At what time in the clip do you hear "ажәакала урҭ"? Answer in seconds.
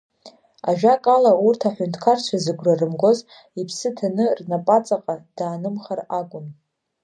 0.69-1.61